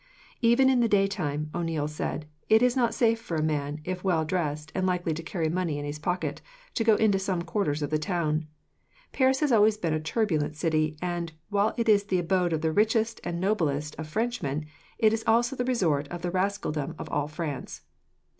[0.41, 4.25] "Even in the daytime," O'Neil said, "it is not safe for a man, if well
[4.25, 6.41] dressed and likely to carry money in his pocket,
[6.73, 8.47] to go into some quarters of the town.
[9.13, 12.71] Paris has always been a turbulent city, and, while it is the abode of the
[12.71, 14.65] richest and noblest of Frenchmen,
[14.97, 17.81] it is also the resort of the rascaldom of all France.